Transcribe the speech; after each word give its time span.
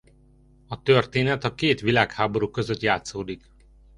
A 0.67 0.81
történet 0.81 1.43
a 1.43 1.53
két 1.55 1.81
világháború 1.81 2.49
között 2.51 2.81
játszódik. 2.81 3.45